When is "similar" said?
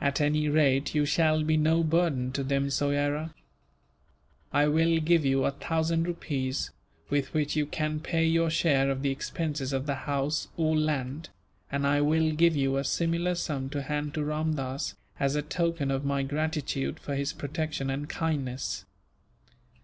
12.84-13.34